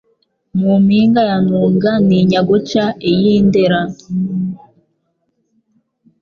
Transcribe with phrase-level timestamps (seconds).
[0.59, 3.81] Mu mpinga ya NtungaNtinya guca iy' i Ndera